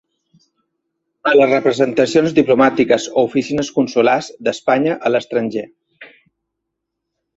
A 1.31 1.33
les 1.39 1.49
representacions 1.51 2.33
diplomàtiques 2.39 3.05
o 3.23 3.27
oficines 3.27 3.69
consulars 3.77 4.31
d'Espanya 4.49 4.97
a 5.07 5.13
l'estranger. 5.15 5.67